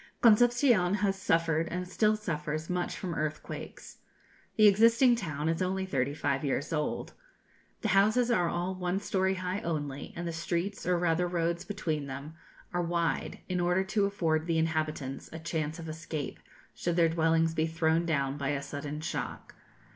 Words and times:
Concepcion 0.19 0.95
has 0.95 1.15
suffered, 1.15 1.67
and 1.69 1.87
still 1.87 2.15
suffers, 2.15 2.71
much 2.71 2.95
from 2.97 3.13
earthquakes. 3.13 3.99
The 4.55 4.65
existing 4.67 5.15
town 5.15 5.47
is 5.47 5.61
only 5.61 5.85
thirty 5.85 6.15
five 6.15 6.43
years 6.43 6.73
old. 6.73 7.13
The 7.81 7.89
houses 7.89 8.31
are 8.31 8.49
all 8.49 8.73
one 8.73 8.99
story 8.99 9.35
high 9.35 9.59
only, 9.61 10.11
and 10.15 10.27
the 10.27 10.33
streets, 10.33 10.87
or 10.87 10.97
rather 10.97 11.27
roads, 11.27 11.63
between 11.65 12.07
them 12.07 12.33
are 12.73 12.81
wide, 12.81 13.41
in 13.47 13.59
order 13.59 13.83
to 13.83 14.05
afford 14.05 14.47
the 14.47 14.57
inhabitants 14.57 15.29
a 15.31 15.37
chance 15.37 15.77
of 15.77 15.87
escape, 15.87 16.39
should 16.73 16.95
their 16.95 17.07
dwellings 17.09 17.53
be 17.53 17.67
thrown 17.67 18.03
down 18.03 18.37
by 18.39 18.49
a 18.49 18.63
sudden 18.63 19.01
shock. 19.01 19.53